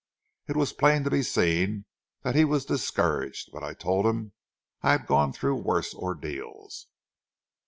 It 0.47 0.55
was 0.55 0.73
plain 0.73 1.03
to 1.03 1.11
be 1.11 1.21
seen 1.21 1.85
that 2.23 2.33
he 2.33 2.43
was 2.43 2.65
discouraged, 2.65 3.51
but 3.53 3.63
I 3.63 3.75
told 3.75 4.07
him 4.07 4.31
I 4.81 4.93
had 4.93 5.05
gone 5.05 5.31
through 5.31 5.57
worse 5.61 5.93
ordeals. 5.93 6.87